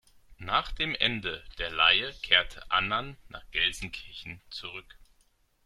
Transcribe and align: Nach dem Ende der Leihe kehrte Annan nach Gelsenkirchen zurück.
Nach 0.39 0.71
dem 0.71 0.95
Ende 0.95 1.43
der 1.59 1.69
Leihe 1.69 2.11
kehrte 2.23 2.71
Annan 2.71 3.17
nach 3.29 3.43
Gelsenkirchen 3.51 4.41
zurück. 4.49 4.97